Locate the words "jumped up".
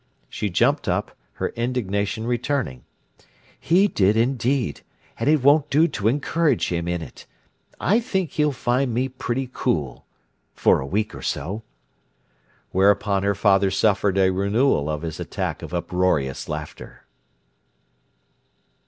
0.49-1.15